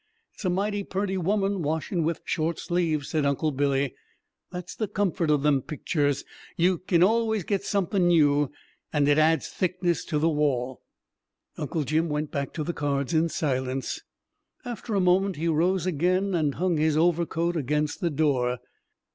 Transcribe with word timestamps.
It's 0.33 0.43
a 0.43 0.49
mighty 0.49 0.83
perty 0.83 1.15
woman 1.17 1.61
washin' 1.61 2.03
with 2.03 2.21
short 2.25 2.57
sleeves," 2.57 3.09
said 3.09 3.23
Uncle 3.23 3.51
Billy. 3.51 3.93
"That's 4.51 4.73
the 4.73 4.87
comfort 4.87 5.29
of 5.29 5.43
them 5.43 5.61
picters, 5.61 6.23
you 6.57 6.79
kin 6.79 7.03
always 7.03 7.43
get 7.43 7.63
somethin' 7.63 8.07
new, 8.07 8.51
and 8.91 9.07
it 9.07 9.19
adds 9.19 9.47
thickness 9.49 10.03
to 10.05 10.17
the 10.17 10.27
wall." 10.27 10.81
Uncle 11.55 11.83
Jim 11.83 12.09
went 12.09 12.31
back 12.31 12.51
to 12.53 12.63
the 12.63 12.73
cards 12.73 13.13
in 13.13 13.29
silence. 13.29 14.01
After 14.65 14.95
a 14.95 14.99
moment 14.99 15.35
he 15.35 15.47
rose 15.47 15.85
again, 15.85 16.33
and 16.33 16.55
hung 16.55 16.77
his 16.77 16.97
overcoat 16.97 17.55
against 17.55 18.01
the 18.01 18.09
door. 18.09 18.57